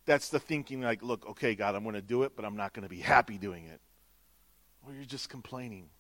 [0.07, 2.73] That's the thinking like look okay god i'm going to do it but i'm not
[2.73, 3.83] going to be happy doing it.
[4.87, 5.91] Or you're just complaining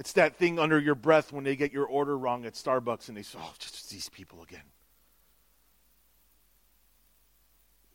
[0.00, 3.18] it's that thing under your breath when they get your order wrong at Starbucks and
[3.18, 4.62] they say, oh, just these people again.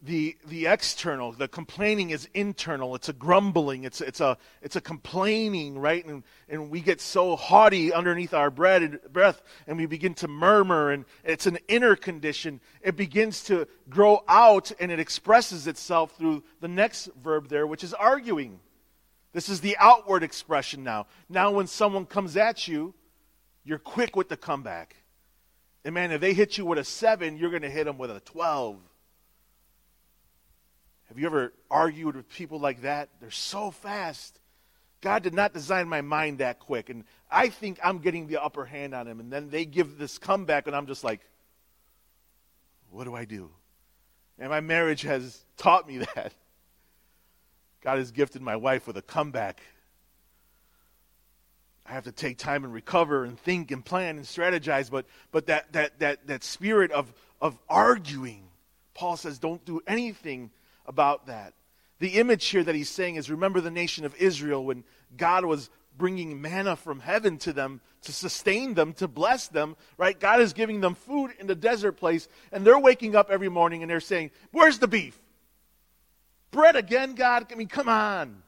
[0.03, 2.93] The, the external, the complaining is internal.
[2.93, 3.85] It's a grumbling.
[3.85, 6.05] It's, it's, a, it's a complaining, right?
[6.05, 10.91] And, and we get so haughty underneath our bread, breath and we begin to murmur.
[10.91, 12.61] And it's an inner condition.
[12.83, 17.83] It begins to grow out and it expresses itself through the next verb there, which
[17.83, 18.59] is arguing.
[19.35, 21.07] This is the outward expression now.
[21.27, 22.93] Now, when someone comes at you,
[23.65, 24.95] you're quick with the comeback.
[25.83, 28.11] And man, if they hit you with a seven, you're going to hit them with
[28.11, 28.77] a 12.
[31.09, 33.09] Have you ever argued with people like that?
[33.19, 34.39] They're so fast.
[35.01, 36.89] God did not design my mind that quick.
[36.89, 39.19] And I think I'm getting the upper hand on him.
[39.19, 41.19] And then they give this comeback, and I'm just like,
[42.89, 43.51] what do I do?
[44.39, 46.31] And my marriage has taught me that.
[47.85, 49.61] God has gifted my wife with a comeback.
[51.85, 55.45] I have to take time and recover and think and plan and strategize, but, but
[55.45, 58.47] that, that, that, that spirit of, of arguing,
[58.95, 60.49] Paul says, don't do anything
[60.87, 61.53] about that.
[61.99, 64.83] The image here that he's saying is remember the nation of Israel when
[65.15, 70.19] God was bringing manna from heaven to them to sustain them, to bless them, right?
[70.19, 73.83] God is giving them food in the desert place, and they're waking up every morning
[73.83, 75.19] and they're saying, Where's the beef?
[76.55, 77.47] Bread again, God?
[77.51, 78.41] I mean, come on.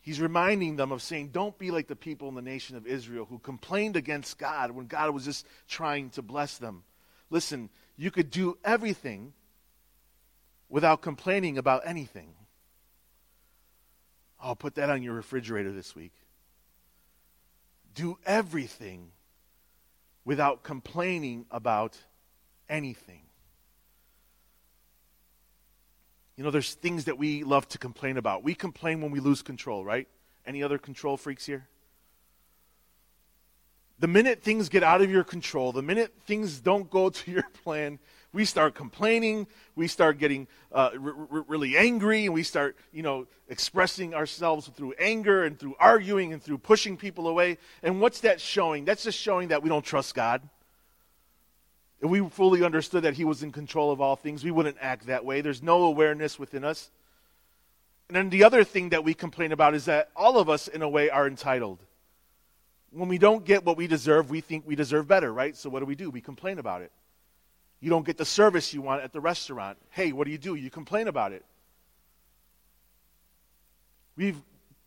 [0.00, 3.24] He's reminding them of saying, Don't be like the people in the nation of Israel
[3.24, 6.82] who complained against God when God was just trying to bless them.
[7.30, 9.32] Listen, you could do everything
[10.68, 12.34] without complaining about anything.
[14.40, 16.14] I'll put that on your refrigerator this week.
[17.94, 19.12] Do everything
[20.24, 21.96] without complaining about
[22.68, 23.27] anything.
[26.38, 28.44] You know, there's things that we love to complain about.
[28.44, 30.06] We complain when we lose control, right?
[30.46, 31.66] Any other control freaks here?
[33.98, 37.42] The minute things get out of your control, the minute things don't go to your
[37.64, 37.98] plan,
[38.32, 43.02] we start complaining, we start getting uh, r- r- really angry, and we start, you
[43.02, 47.58] know, expressing ourselves through anger and through arguing and through pushing people away.
[47.82, 48.84] And what's that showing?
[48.84, 50.48] That's just showing that we don't trust God.
[52.00, 55.06] If we fully understood that He was in control of all things, we wouldn't act
[55.06, 55.40] that way.
[55.40, 56.90] There's no awareness within us.
[58.08, 60.82] And then the other thing that we complain about is that all of us, in
[60.82, 61.78] a way, are entitled.
[62.90, 65.56] When we don't get what we deserve, we think we deserve better, right?
[65.56, 66.08] So what do we do?
[66.08, 66.90] We complain about it.
[67.80, 69.76] You don't get the service you want at the restaurant.
[69.90, 70.54] Hey, what do you do?
[70.54, 71.44] You complain about it.
[74.16, 74.40] We've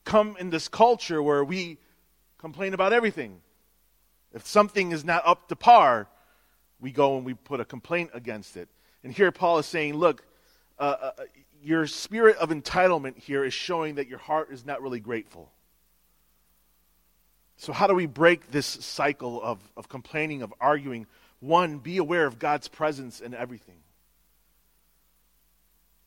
[0.03, 1.77] come in this culture where we
[2.37, 3.39] complain about everything.
[4.33, 6.07] If something is not up to par,
[6.81, 8.67] we go and we put a complaint against it.
[9.03, 10.25] And here Paul is saying, look,
[10.77, 11.11] uh, uh,
[11.63, 15.51] your spirit of entitlement here is showing that your heart is not really grateful.
[17.57, 21.05] So, how do we break this cycle of, of complaining, of arguing?
[21.39, 23.77] One, be aware of God's presence in everything.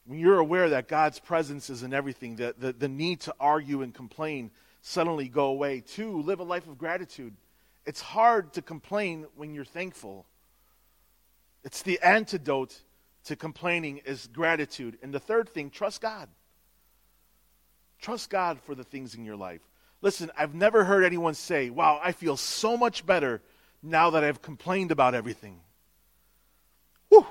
[0.05, 3.83] When you're aware that God's presence is in everything, the, the, the need to argue
[3.83, 4.51] and complain
[4.83, 5.81] suddenly go away.
[5.81, 7.35] Two, live a life of gratitude.
[7.87, 10.27] It's hard to complain when you're thankful.
[11.65, 12.79] It's the antidote
[13.25, 14.99] to complaining is gratitude.
[15.03, 16.29] And the third thing, trust God.
[18.01, 19.63] Trust God for the things in your life.
[20.03, 23.41] Listen, I've never heard anyone say, Wow, I feel so much better
[23.83, 25.61] now that I've complained about everything.
[27.09, 27.27] Whew.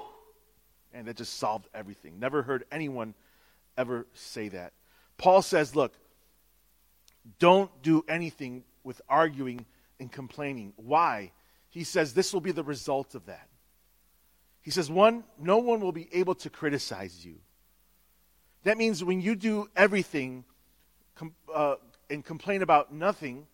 [0.91, 2.19] And that just solved everything.
[2.19, 3.13] Never heard anyone
[3.78, 4.74] ever say that.
[5.17, 5.93] Paul says, Look,
[7.38, 9.65] don't do anything with arguing
[10.00, 10.74] and complaining.
[10.76, 11.32] Why?
[11.69, 13.48] He says this will be the result of that.
[14.63, 17.36] He says, one, no one will be able to criticize you.
[18.63, 20.45] That means when you do everything
[21.15, 21.76] com- uh,
[22.10, 23.45] and complain about nothing,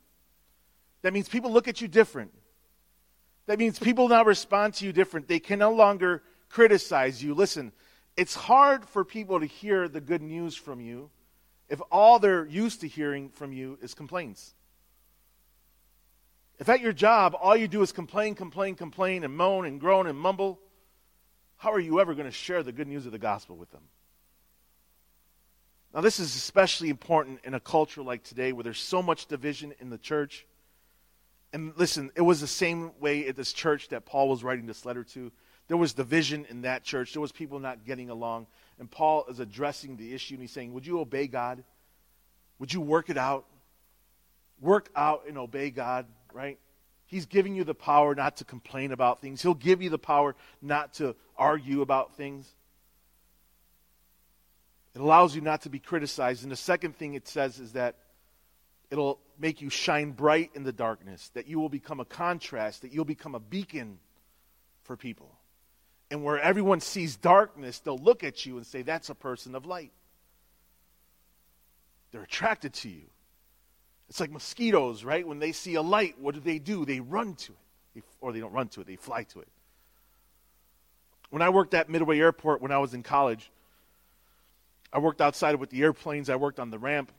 [1.02, 2.32] that means people look at you different.
[3.48, 5.28] That means people now respond to you different.
[5.28, 7.34] They can no longer criticize you.
[7.34, 7.72] Listen,
[8.16, 11.10] it's hard for people to hear the good news from you
[11.70, 14.54] if all they're used to hearing from you is complaints.
[16.60, 20.06] If at your job all you do is complain, complain, complain, and moan and groan
[20.06, 20.60] and mumble,
[21.60, 23.84] how are you ever going to share the good news of the gospel with them?
[25.94, 29.74] Now, this is especially important in a culture like today where there's so much division
[29.80, 30.46] in the church.
[31.52, 34.86] And listen, it was the same way at this church that Paul was writing this
[34.86, 35.34] letter to.
[35.68, 37.12] There was division in that church.
[37.12, 38.48] There was people not getting along.
[38.80, 41.62] And Paul is addressing the issue and he's saying, Would you obey God?
[42.60, 43.46] Would you work it out?
[44.62, 46.58] Work out and obey God, right?
[47.10, 49.42] He's giving you the power not to complain about things.
[49.42, 52.48] He'll give you the power not to argue about things.
[54.94, 56.44] It allows you not to be criticized.
[56.44, 57.96] And the second thing it says is that
[58.92, 62.94] it'll make you shine bright in the darkness, that you will become a contrast, that
[62.94, 63.98] you'll become a beacon
[64.84, 65.36] for people.
[66.12, 69.66] And where everyone sees darkness, they'll look at you and say, That's a person of
[69.66, 69.94] light.
[72.12, 73.10] They're attracted to you.
[74.10, 75.26] It's like mosquitoes, right?
[75.28, 76.84] When they see a light, what do they do?
[76.84, 77.54] They run to
[77.96, 78.04] it.
[78.22, 79.48] or they don't run to it, they fly to it.
[81.30, 83.52] When I worked at Midway Airport when I was in college,
[84.92, 87.12] I worked outside with the airplanes, I worked on the ramp.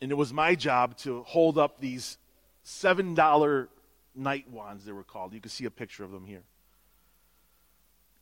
[0.00, 2.18] And it was my job to hold up these
[2.64, 3.68] $7
[4.16, 5.32] night wands, they were called.
[5.32, 6.42] You can see a picture of them here.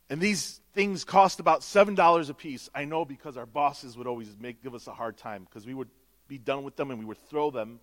[0.09, 2.69] And these things cost about $7 a piece.
[2.73, 5.73] I know because our bosses would always make, give us a hard time because we
[5.73, 5.89] would
[6.29, 7.81] be done with them and we would throw them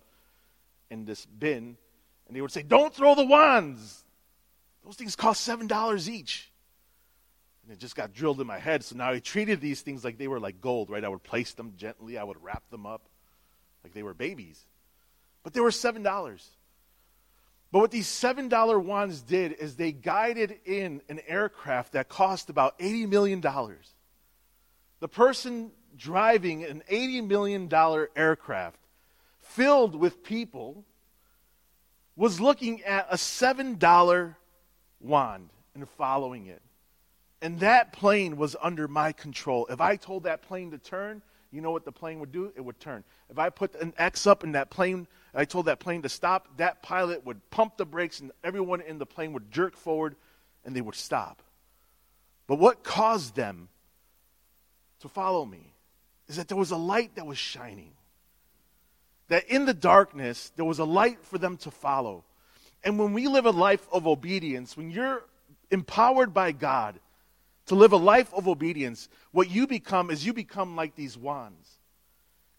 [0.89, 1.77] in this bin.
[2.27, 4.03] And they would say, Don't throw the wands.
[4.83, 6.51] Those things cost $7 each.
[7.63, 8.83] And it just got drilled in my head.
[8.83, 11.03] So now I treated these things like they were like gold, right?
[11.03, 13.09] I would place them gently, I would wrap them up
[13.83, 14.65] like they were babies.
[15.43, 16.03] But they were $7.
[17.71, 22.79] But what these $7 wands did is they guided in an aircraft that cost about
[22.79, 23.41] $80 million.
[23.41, 28.79] The person driving an $80 million aircraft
[29.39, 30.85] filled with people
[32.15, 34.35] was looking at a $7
[34.99, 36.61] wand and following it.
[37.41, 39.67] And that plane was under my control.
[39.69, 41.21] If I told that plane to turn,
[41.51, 42.51] you know what the plane would do?
[42.55, 43.03] It would turn.
[43.29, 46.57] If I put an X up in that plane, I told that plane to stop,
[46.57, 50.15] that pilot would pump the brakes and everyone in the plane would jerk forward
[50.65, 51.43] and they would stop.
[52.47, 53.69] But what caused them
[55.01, 55.73] to follow me
[56.27, 57.91] is that there was a light that was shining.
[59.29, 62.23] That in the darkness, there was a light for them to follow.
[62.83, 65.23] And when we live a life of obedience, when you're
[65.71, 66.99] empowered by God
[67.65, 71.69] to live a life of obedience, what you become is you become like these wands.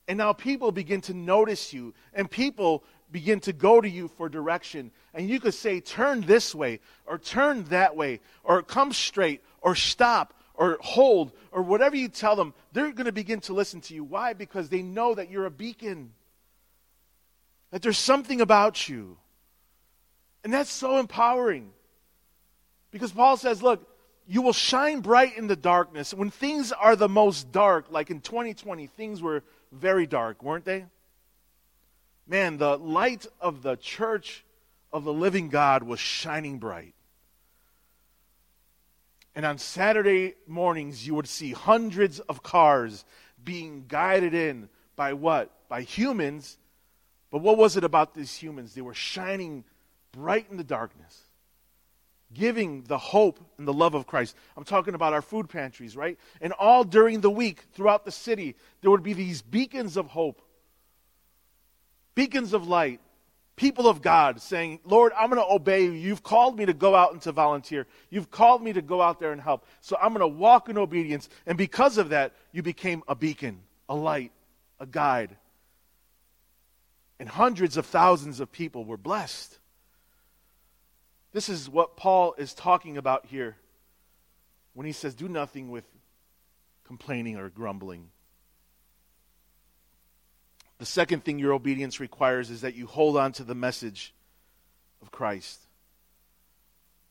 [0.06, 4.28] And now people begin to notice you, and people begin to go to you for
[4.28, 4.90] direction.
[5.14, 9.74] And you could say, turn this way, or turn that way, or come straight, or
[9.74, 13.94] stop, or hold, or whatever you tell them, they're going to begin to listen to
[13.94, 14.02] you.
[14.02, 14.32] Why?
[14.32, 16.10] Because they know that you're a beacon,
[17.70, 19.16] that there's something about you.
[20.42, 21.70] And that's so empowering.
[22.90, 23.88] Because Paul says, look,
[24.26, 26.12] you will shine bright in the darkness.
[26.12, 30.86] When things are the most dark, like in 2020, things were very dark, weren't they?
[32.26, 34.44] Man, the light of the church
[34.92, 36.94] of the living God was shining bright.
[39.34, 43.04] And on Saturday mornings, you would see hundreds of cars
[43.42, 45.50] being guided in by what?
[45.68, 46.58] By humans.
[47.30, 48.74] But what was it about these humans?
[48.74, 49.64] They were shining
[50.12, 51.22] bright in the darkness,
[52.32, 54.34] giving the hope and the love of Christ.
[54.56, 56.18] I'm talking about our food pantries, right?
[56.40, 60.42] And all during the week throughout the city, there would be these beacons of hope,
[62.14, 63.00] beacons of light,
[63.58, 65.90] people of God saying, Lord, I'm going to obey you.
[65.90, 67.86] You've called me to go out and to volunteer.
[68.08, 69.66] You've called me to go out there and help.
[69.82, 71.28] So I'm going to walk in obedience.
[71.44, 74.32] And because of that, you became a beacon, a light,
[74.80, 75.36] a guide.
[77.18, 79.58] And hundreds of thousands of people were blessed.
[81.32, 83.56] This is what Paul is talking about here
[84.72, 85.84] when he says, Do nothing with
[86.84, 88.08] complaining or grumbling.
[90.78, 94.14] The second thing your obedience requires is that you hold on to the message
[95.02, 95.60] of Christ.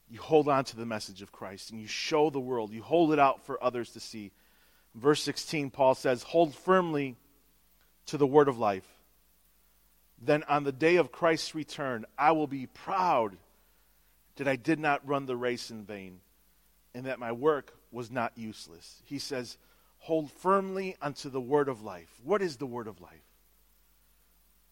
[0.10, 3.12] You hold on to the message of Christ and you show the world, you hold
[3.12, 4.32] it out for others to see.
[4.96, 7.18] verse 16, Paul says, Hold firmly
[8.06, 8.88] to the word of life.
[10.20, 13.38] Then on the day of Christ's return, I will be proud
[14.38, 16.22] that I did not run the race in vain
[16.96, 19.02] and that my work was not useless.
[19.06, 19.58] He says,
[20.00, 22.10] Hold firmly unto the word of life.
[22.24, 23.27] What is the word of life?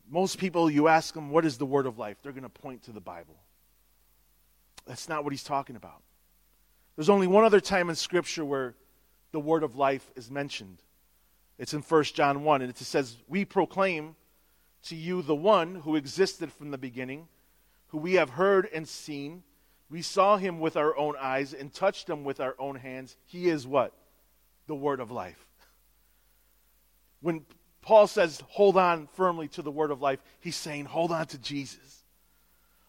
[0.10, 2.18] Most people, you ask them, What is the word of life?
[2.22, 3.36] They're going to point to the Bible.
[4.86, 6.02] That's not what he's talking about.
[6.96, 8.76] There's only one other time in Scripture where
[9.32, 10.82] the word of life is mentioned.
[11.58, 14.16] It's in 1 John 1, and it says, We proclaim
[14.84, 17.28] to you the one who existed from the beginning,
[17.88, 19.44] who we have heard and seen
[19.90, 23.18] we saw him with our own eyes and touched him with our own hands.
[23.26, 23.94] He is what?
[24.68, 25.46] The word of life.
[27.22, 27.46] When
[27.86, 31.38] Paul says, hold on firmly to the word of life, he's saying, hold on to
[31.38, 32.04] Jesus.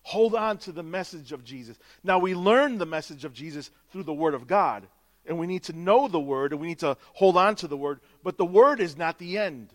[0.02, 1.78] Hold on to the message of Jesus.
[2.02, 4.86] Now, we learn the message of Jesus through the word of God,
[5.26, 7.76] and we need to know the word, and we need to hold on to the
[7.76, 9.68] word, but the word is not the end.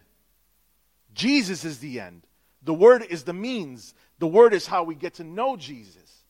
[1.14, 2.24] Jesus is the end.
[2.64, 3.94] The word is the means.
[4.20, 6.22] The word is how we get to know Jesus.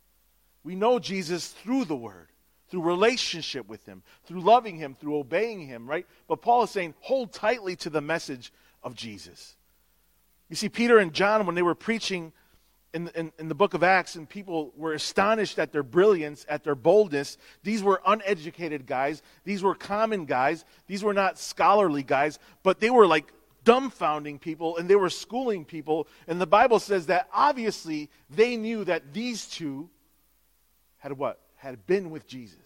[0.64, 2.28] We know Jesus through the Word,
[2.70, 6.06] through relationship with Him, through loving Him, through obeying Him, right?
[6.28, 8.54] But Paul is saying, hold tightly to the message
[8.84, 9.56] of Jesus.
[10.50, 12.34] You see, Peter and John, when they were preaching
[12.94, 16.64] in, in, in, the book of Acts, and people were astonished at their brilliance, at
[16.64, 17.38] their boldness.
[17.64, 19.22] These were uneducated guys.
[19.46, 20.66] These were common guys.
[20.88, 23.32] These were not scholarly guys, but they were like
[23.64, 26.08] dumbfounding people and they were schooling people.
[26.28, 29.90] And the Bible says that obviously they knew that these two
[30.98, 31.40] had what?
[31.56, 32.58] Had been with Jesus.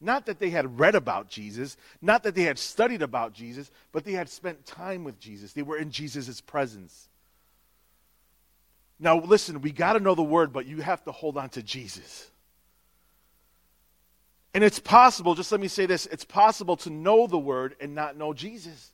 [0.00, 4.04] Not that they had read about Jesus, not that they had studied about Jesus, but
[4.04, 5.52] they had spent time with Jesus.
[5.52, 7.08] They were in Jesus' presence.
[8.98, 11.62] Now, listen, we got to know the word, but you have to hold on to
[11.62, 12.30] Jesus.
[14.52, 17.94] And it's possible, just let me say this it's possible to know the word and
[17.94, 18.92] not know Jesus.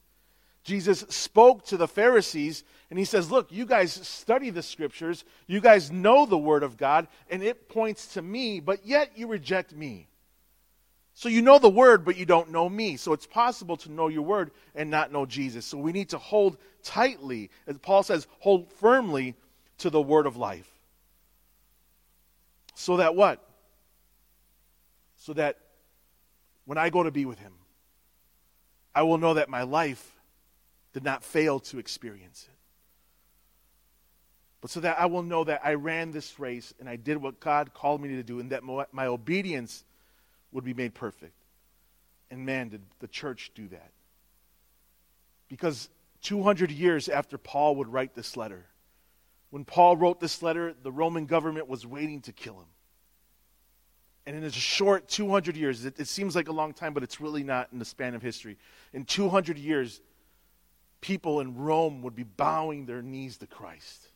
[0.62, 5.61] Jesus spoke to the Pharisees and he says, Look, you guys study the scriptures, you
[5.61, 9.74] guys know the word of God, and it points to me, but yet you reject
[9.74, 10.09] me.
[11.20, 12.96] So you know the word, but you don't know me.
[12.96, 15.66] So it's possible to know your word and not know Jesus.
[15.66, 19.34] So we need to hold tightly, as Paul says, hold firmly
[19.80, 20.66] to the word of life.
[22.74, 23.46] So that what?
[25.16, 25.58] So that
[26.64, 27.52] when I go to be with him,
[28.94, 30.18] I will know that my life
[30.94, 32.56] did not fail to experience it.
[34.62, 37.40] But so that I will know that I ran this race and I did what
[37.40, 39.84] God called me to do, and that my obedience
[40.53, 41.34] would be made perfect.
[42.30, 43.90] And man, did the church do that.
[45.48, 45.88] Because
[46.22, 48.66] 200 years after Paul would write this letter,
[49.51, 52.68] when Paul wrote this letter, the Roman government was waiting to kill him.
[54.26, 57.20] And in a short 200 years, it, it, seems like a long time, but it's
[57.20, 58.59] really not in the span of history.
[58.92, 60.01] In 200 years,
[61.01, 64.07] people in Rome would be bowing their knees to Christ.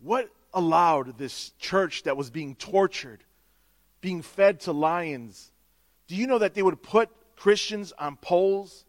[0.00, 3.24] What allowed this church that was being tortured,
[4.00, 5.50] being fed to lions?
[6.06, 8.84] Do you know that they would put Christians on poles,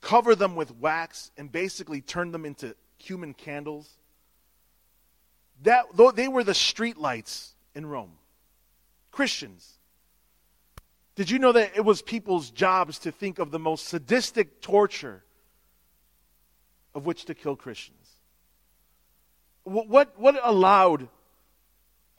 [0.00, 3.88] cover them with wax, and basically turn them into human candles?
[5.62, 8.12] That, they were the street lights in Rome.
[9.10, 9.78] Christians.
[11.16, 15.22] Did you know that it was people's jobs to think of the most sadistic torture
[16.94, 18.08] of which to kill Christians?
[19.64, 21.08] What, what allowed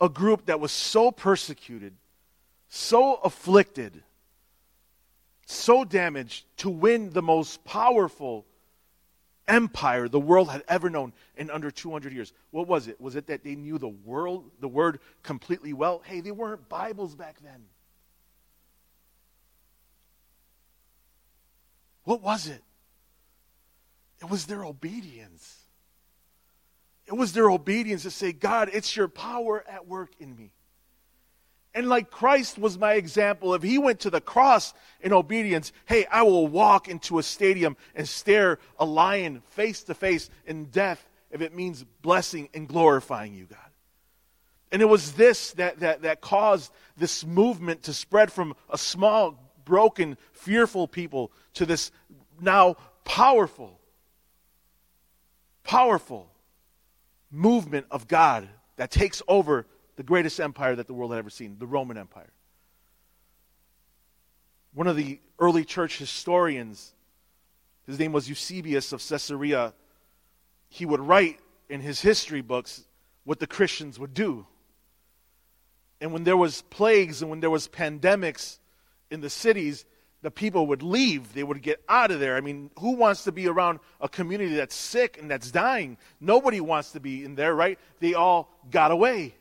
[0.01, 1.93] a group that was so persecuted,
[2.67, 4.03] so afflicted,
[5.45, 8.45] so damaged to win the most powerful
[9.47, 12.33] empire the world had ever known in under 200 years.
[12.49, 12.99] What was it?
[12.99, 16.01] Was it that they knew the world, the word completely well?
[16.05, 17.65] Hey, they weren't Bibles back then.
[22.03, 22.61] What was it?
[24.19, 25.60] It was their obedience.
[27.11, 30.53] It was their obedience to say, God, it's your power at work in me.
[31.73, 36.05] And like Christ was my example, if he went to the cross in obedience, hey,
[36.09, 41.05] I will walk into a stadium and stare a lion face to face in death
[41.29, 43.59] if it means blessing and glorifying you, God.
[44.71, 49.37] And it was this that, that, that caused this movement to spread from a small,
[49.65, 51.91] broken, fearful people to this
[52.39, 53.81] now powerful,
[55.63, 56.30] powerful
[57.31, 59.65] movement of God that takes over
[59.95, 62.31] the greatest empire that the world had ever seen, the Roman Empire.
[64.73, 66.93] One of the early church historians,
[67.85, 69.73] his name was Eusebius of Caesarea,
[70.69, 72.85] he would write in his history books
[73.23, 74.45] what the Christians would do.
[75.99, 78.57] And when there was plagues and when there was pandemics
[79.11, 79.85] in the cities,
[80.21, 81.33] the people would leave.
[81.33, 82.35] They would get out of there.
[82.35, 85.97] I mean, who wants to be around a community that's sick and that's dying?
[86.19, 87.79] Nobody wants to be in there, right?
[87.99, 89.33] They all got away.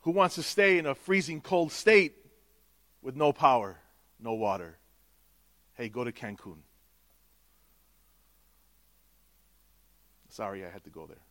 [0.00, 2.14] Who wants to stay in a freezing cold state
[3.00, 3.78] with no power,
[4.20, 4.76] no water?
[5.72, 6.58] Hey, go to Cancun.
[10.28, 11.23] Sorry, I had to go there.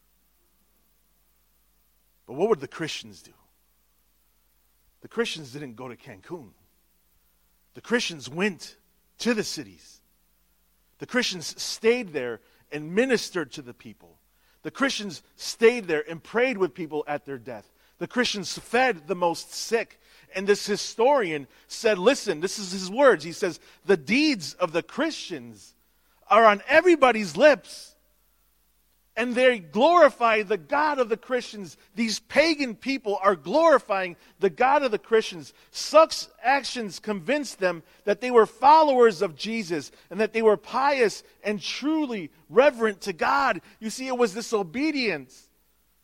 [2.26, 3.34] But what would the Christians do?
[5.02, 6.52] The Christians didn't go to Cancun.
[7.74, 8.78] The Christians went
[9.20, 10.02] to the cities.
[11.00, 12.40] The Christians stayed there
[12.72, 14.18] and ministered to the people.
[14.62, 17.70] The Christians stayed there and prayed with people at their death.
[18.00, 20.00] The Christians fed the most sick.
[20.36, 23.24] And this historian said, listen, this is his words.
[23.24, 25.74] He says, the deeds of the Christians
[26.30, 27.93] are on everybody's lips
[29.16, 31.78] and they glorify the God of the Christians.
[31.96, 35.54] These pagan people are glorifying the God of the Christians.
[35.72, 41.24] Such actions convinced them that they were followers of Jesus and that they were pious
[41.44, 43.62] and truly reverent to God.
[43.80, 45.50] You see, it was this obedience,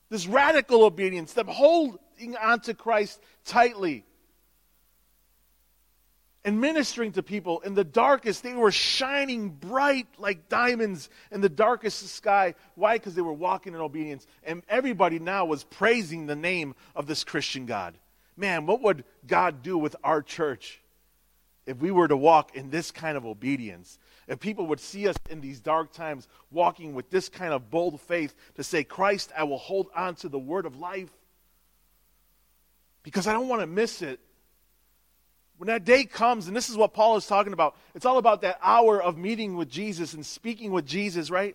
[0.10, 4.06] this radical obedience, them holding onto Christ tightly
[6.46, 8.44] and ministering to people in the darkest.
[8.44, 12.56] They were shining bright like diamonds in the darkest sky.
[12.76, 12.96] Why?
[12.96, 14.26] Because they were walking in obedience.
[14.44, 17.98] And everybody now was praising the name of this Christian God.
[18.38, 20.82] Man, what would God do with our church
[21.66, 24.00] if we were to walk in this kind of obedience?
[24.28, 28.00] If people would see us in these dark times walking with this kind of bold
[28.00, 31.10] faith to say, Christ, I will hold on to the word of life
[33.04, 34.20] because I don't want to miss it
[35.60, 38.44] when that day comes, and this is what Paul is talking about, it's all about
[38.44, 41.54] that hour of meeting with Jesus and speaking with Jesus, right?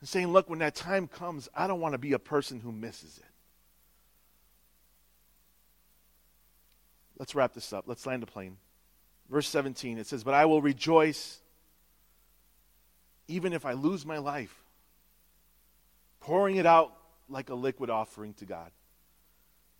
[0.00, 2.72] And saying, look, when that time comes, I don't want to be a person who
[2.72, 3.24] misses it.
[7.20, 7.84] Let's wrap this up.
[7.86, 8.56] Let's land the plane.
[9.30, 11.38] Verse 17, it says, But I will rejoice
[13.28, 14.64] even if I lose my life,
[16.18, 16.92] pouring it out
[17.28, 18.72] like a liquid offering to God.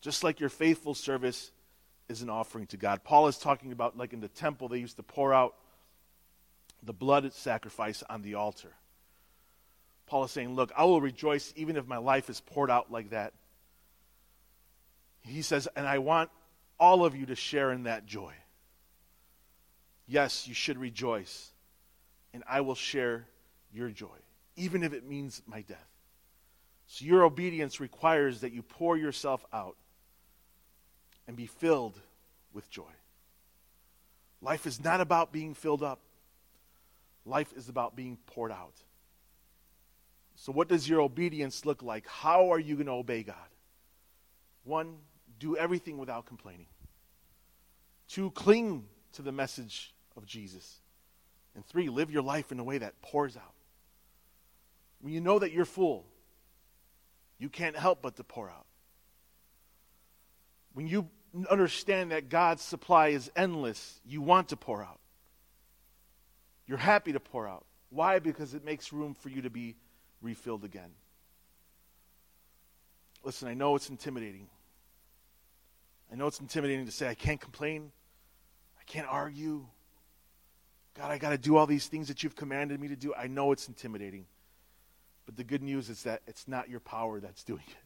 [0.01, 1.51] Just like your faithful service
[2.09, 3.03] is an offering to God.
[3.05, 5.55] Paul is talking about, like in the temple, they used to pour out
[6.83, 8.73] the blood sacrifice on the altar.
[10.07, 13.11] Paul is saying, Look, I will rejoice even if my life is poured out like
[13.11, 13.33] that.
[15.23, 16.31] He says, and I want
[16.79, 18.33] all of you to share in that joy.
[20.07, 21.51] Yes, you should rejoice,
[22.33, 23.27] and I will share
[23.73, 24.19] your joy,
[24.55, 25.89] even if it means my death.
[26.87, 29.77] So your obedience requires that you pour yourself out
[31.27, 31.99] and be filled
[32.53, 32.85] with joy.
[34.43, 36.01] Life is not about being filled up,
[37.25, 38.75] life is about being poured out.
[40.37, 42.07] So, what does your obedience look like?
[42.07, 43.37] How are you going to obey God?
[44.65, 44.97] One,
[45.39, 46.67] do everything without complaining.
[48.09, 50.81] Two, cling to the message of Jesus.
[51.55, 53.55] And three, live your life in a way that pours out.
[55.01, 56.05] When you know that you're full,
[57.39, 58.67] you can't help but to pour out.
[60.77, 61.09] When you
[61.49, 65.01] understand that God's supply is endless, you want to pour out.
[66.67, 67.65] You're happy to pour out.
[67.89, 68.19] Why?
[68.19, 69.77] Because it makes room for you to be
[70.21, 70.91] refilled again.
[73.25, 74.49] Listen, I know it's intimidating.
[76.13, 77.91] I know it's intimidating to say, I can't complain.
[78.79, 79.65] I can't argue.
[80.93, 83.15] God, I got to do all these things that you've commanded me to do.
[83.15, 84.27] I know it's intimidating.
[85.25, 87.86] But the good news is that it's not your power that's doing it.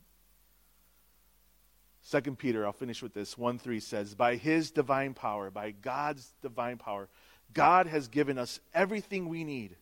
[2.03, 3.37] Second Peter, I'll finish with this.
[3.37, 7.09] 1 3 says, By his divine power, by God's divine power,
[7.53, 9.77] God has given us everything we need.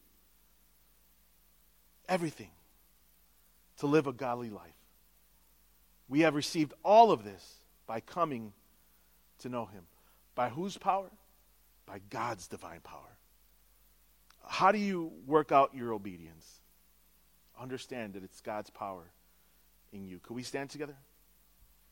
[2.09, 2.51] Everything
[3.79, 4.73] to live a godly life.
[6.09, 8.53] We have received all of this by coming
[9.41, 9.85] to know him.
[10.35, 11.11] By whose power?
[11.87, 13.19] By God's divine power.
[14.47, 16.61] How do you work out your obedience?
[17.61, 19.05] Understand that it's God's power
[19.93, 20.19] in you.
[20.21, 20.97] Could we stand together?